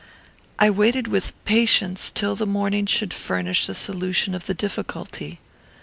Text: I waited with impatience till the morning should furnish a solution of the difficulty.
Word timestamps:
I 0.57 0.71
waited 0.71 1.07
with 1.07 1.29
impatience 1.45 2.09
till 2.09 2.35
the 2.35 2.47
morning 2.47 2.87
should 2.87 3.13
furnish 3.13 3.69
a 3.69 3.75
solution 3.75 4.33
of 4.33 4.47
the 4.47 4.55
difficulty. 4.55 5.39